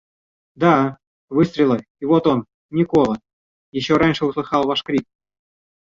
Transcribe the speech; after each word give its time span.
Да, 0.55 0.97
выстрелы, 1.29 1.85
и 1.99 2.05
вот 2.05 2.25
он, 2.25 2.47
Никола, 2.71 3.19
еще 3.71 3.97
раньше 3.97 4.25
услыхал 4.25 4.63
ваш 4.63 4.81
крик. 4.81 5.05